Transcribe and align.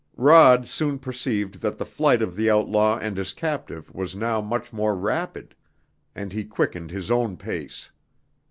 Rod 0.17 0.67
soon 0.67 0.97
perceived 0.97 1.61
that 1.61 1.77
the 1.77 1.85
flight 1.85 2.23
of 2.23 2.35
the 2.35 2.49
outlaw 2.49 2.97
and 2.97 3.15
his 3.15 3.33
captive 3.33 3.93
was 3.93 4.15
now 4.15 4.41
much 4.41 4.73
more 4.73 4.95
rapid, 4.95 5.53
and 6.15 6.33
he 6.33 6.43
quickened 6.43 6.89
his 6.89 7.11
own 7.11 7.37
pace. 7.37 7.91